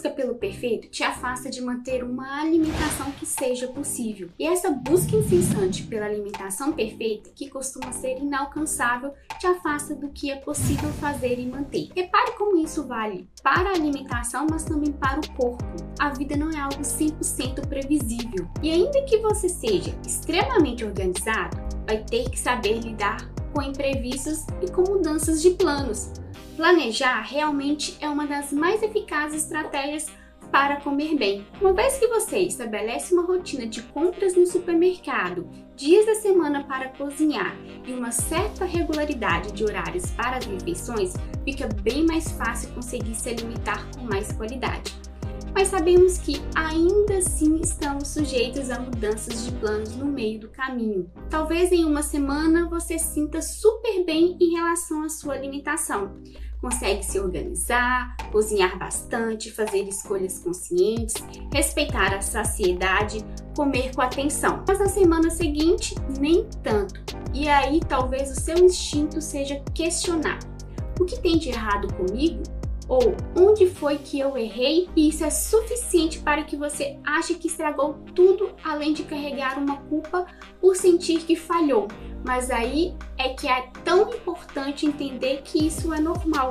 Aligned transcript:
busca 0.00 0.08
pelo 0.08 0.34
perfeito 0.34 0.88
te 0.88 1.04
afasta 1.04 1.50
de 1.50 1.60
manter 1.60 2.02
uma 2.02 2.40
alimentação 2.40 3.10
que 3.12 3.26
seja 3.26 3.68
possível. 3.68 4.30
E 4.38 4.46
essa 4.46 4.70
busca 4.70 5.14
incessante 5.14 5.82
pela 5.82 6.06
alimentação 6.06 6.72
perfeita, 6.72 7.28
que 7.34 7.50
costuma 7.50 7.92
ser 7.92 8.16
inalcançável, 8.16 9.12
te 9.38 9.46
afasta 9.46 9.94
do 9.94 10.08
que 10.08 10.30
é 10.30 10.36
possível 10.36 10.88
fazer 10.94 11.38
e 11.38 11.46
manter. 11.46 11.90
Repare 11.94 12.32
como 12.38 12.56
isso 12.56 12.86
vale 12.86 13.28
para 13.42 13.68
a 13.68 13.74
alimentação, 13.74 14.46
mas 14.50 14.64
também 14.64 14.90
para 14.90 15.20
o 15.20 15.32
corpo. 15.34 15.64
A 15.98 16.08
vida 16.08 16.34
não 16.34 16.50
é 16.50 16.58
algo 16.58 16.80
100% 16.80 17.66
previsível. 17.68 18.48
E 18.62 18.70
ainda 18.70 19.02
que 19.02 19.18
você 19.18 19.50
seja 19.50 19.94
extremamente 20.06 20.82
organizado, 20.82 21.58
vai 21.86 22.02
ter 22.04 22.30
que 22.30 22.40
saber 22.40 22.78
lidar 22.80 23.30
com 23.52 23.60
imprevistos 23.60 24.46
e 24.62 24.70
com 24.70 24.82
mudanças 24.82 25.42
de 25.42 25.50
planos. 25.50 26.10
Planejar 26.56 27.22
realmente 27.22 27.96
é 28.00 28.08
uma 28.08 28.26
das 28.26 28.52
mais 28.52 28.82
eficazes 28.82 29.44
estratégias 29.44 30.06
para 30.50 30.80
comer 30.80 31.16
bem. 31.16 31.46
Uma 31.60 31.72
vez 31.72 31.98
que 31.98 32.08
você 32.08 32.40
estabelece 32.40 33.14
uma 33.14 33.22
rotina 33.22 33.66
de 33.66 33.82
compras 33.82 34.34
no 34.34 34.46
supermercado, 34.46 35.48
dias 35.76 36.06
da 36.06 36.16
semana 36.16 36.64
para 36.64 36.88
cozinhar 36.88 37.56
e 37.86 37.92
uma 37.92 38.10
certa 38.10 38.64
regularidade 38.64 39.52
de 39.52 39.64
horários 39.64 40.10
para 40.10 40.38
as 40.38 40.46
refeições, 40.46 41.14
fica 41.44 41.68
bem 41.82 42.04
mais 42.04 42.32
fácil 42.32 42.70
conseguir 42.70 43.14
se 43.14 43.28
alimentar 43.28 43.86
com 43.92 44.02
mais 44.02 44.32
qualidade 44.32 45.00
mas 45.54 45.68
sabemos 45.68 46.18
que 46.18 46.40
ainda 46.54 47.18
assim 47.18 47.60
estamos 47.60 48.08
sujeitos 48.08 48.70
a 48.70 48.78
mudanças 48.78 49.44
de 49.44 49.52
planos 49.52 49.96
no 49.96 50.06
meio 50.06 50.40
do 50.40 50.48
caminho. 50.48 51.10
Talvez 51.28 51.72
em 51.72 51.84
uma 51.84 52.02
semana 52.02 52.68
você 52.68 52.98
sinta 52.98 53.42
super 53.42 54.04
bem 54.04 54.36
em 54.40 54.54
relação 54.54 55.02
à 55.02 55.08
sua 55.08 55.34
alimentação. 55.34 56.16
Consegue 56.60 57.02
se 57.02 57.18
organizar, 57.18 58.16
cozinhar 58.30 58.78
bastante, 58.78 59.50
fazer 59.50 59.82
escolhas 59.88 60.38
conscientes, 60.38 61.14
respeitar 61.52 62.14
a 62.14 62.20
saciedade, 62.20 63.24
comer 63.56 63.94
com 63.94 64.02
atenção. 64.02 64.62
Mas 64.68 64.78
na 64.78 64.86
semana 64.86 65.30
seguinte, 65.30 65.94
nem 66.18 66.44
tanto. 66.62 67.00
E 67.32 67.48
aí 67.48 67.80
talvez 67.80 68.30
o 68.30 68.40
seu 68.40 68.58
instinto 68.58 69.20
seja 69.20 69.62
questionar: 69.74 70.38
o 71.00 71.04
que 71.04 71.18
tem 71.18 71.38
de 71.38 71.48
errado 71.48 71.88
comigo? 71.94 72.42
ou 72.90 73.14
onde 73.36 73.68
foi 73.68 73.98
que 73.98 74.18
eu 74.18 74.36
errei, 74.36 74.88
e 74.96 75.10
isso 75.10 75.24
é 75.24 75.30
suficiente 75.30 76.18
para 76.18 76.42
que 76.42 76.56
você 76.56 76.98
ache 77.04 77.34
que 77.34 77.46
estragou 77.46 77.94
tudo, 78.16 78.50
além 78.64 78.92
de 78.92 79.04
carregar 79.04 79.58
uma 79.58 79.76
culpa 79.82 80.26
por 80.60 80.74
sentir 80.74 81.20
que 81.20 81.36
falhou. 81.36 81.86
Mas 82.24 82.50
aí 82.50 82.94
é 83.16 83.30
que 83.30 83.48
é 83.48 83.68
tão 83.84 84.12
importante 84.12 84.86
entender 84.86 85.42
que 85.42 85.66
isso 85.66 85.92
é 85.92 86.00
normal. 86.00 86.50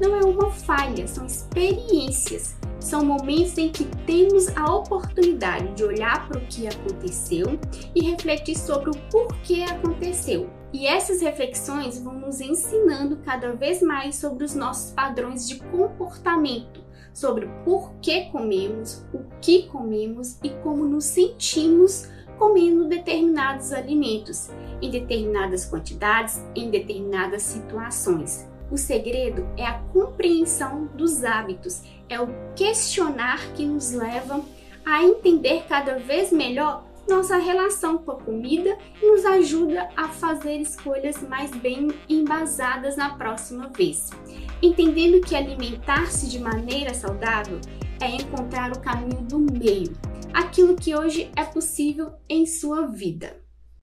Não 0.00 0.14
é 0.16 0.20
uma 0.24 0.50
falha, 0.50 1.06
são 1.06 1.26
experiências. 1.26 2.56
São 2.78 3.04
momentos 3.04 3.56
em 3.58 3.70
que 3.70 3.84
temos 4.06 4.48
a 4.56 4.72
oportunidade 4.72 5.72
de 5.74 5.82
olhar 5.82 6.28
para 6.28 6.38
o 6.38 6.46
que 6.46 6.68
aconteceu 6.68 7.58
e 7.94 8.04
refletir 8.10 8.56
sobre 8.56 8.90
o 8.90 8.96
porquê 9.10 9.64
aconteceu. 9.68 10.48
E 10.72 10.86
essas 10.86 11.20
reflexões 11.20 11.98
vão 11.98 12.14
nos 12.14 12.40
ensinando 12.40 13.16
cada 13.24 13.52
vez 13.52 13.80
mais 13.80 14.16
sobre 14.16 14.44
os 14.44 14.54
nossos 14.54 14.90
padrões 14.90 15.48
de 15.48 15.58
comportamento, 15.58 16.84
sobre 17.14 17.48
por 17.64 17.94
que 17.94 18.26
comemos, 18.26 19.04
o 19.12 19.20
que 19.40 19.64
comemos 19.68 20.38
e 20.42 20.50
como 20.50 20.84
nos 20.84 21.06
sentimos 21.06 22.08
comendo 22.38 22.84
determinados 22.84 23.72
alimentos, 23.72 24.50
em 24.80 24.90
determinadas 24.90 25.64
quantidades, 25.64 26.42
em 26.54 26.70
determinadas 26.70 27.42
situações. 27.42 28.48
O 28.70 28.76
segredo 28.76 29.46
é 29.56 29.64
a 29.64 29.78
compreensão 29.92 30.86
dos 30.94 31.24
hábitos, 31.24 31.82
é 32.08 32.20
o 32.20 32.28
questionar 32.54 33.52
que 33.54 33.64
nos 33.64 33.92
leva 33.92 34.40
a 34.84 35.02
entender 35.02 35.64
cada 35.68 35.98
vez 35.98 36.32
melhor 36.32 36.84
nossa 37.08 37.36
relação 37.36 37.98
com 37.98 38.10
a 38.10 38.20
comida 38.20 38.76
e 39.00 39.10
nos 39.10 39.24
ajuda 39.24 39.88
a 39.96 40.08
fazer 40.08 40.56
escolhas 40.56 41.22
mais 41.22 41.50
bem 41.52 41.88
embasadas 42.08 42.96
na 42.96 43.10
próxima 43.14 43.68
vez. 43.68 44.10
Entendendo 44.60 45.20
que 45.20 45.36
alimentar-se 45.36 46.28
de 46.28 46.40
maneira 46.40 46.92
saudável 46.94 47.60
é 48.00 48.10
encontrar 48.10 48.72
o 48.72 48.80
caminho 48.80 49.22
do 49.22 49.38
meio, 49.38 49.92
aquilo 50.36 50.76
que 50.76 50.94
hoje 50.94 51.30
é 51.34 51.42
possível 51.44 52.12
em 52.28 52.44
sua 52.44 52.86
vida. 52.86 53.42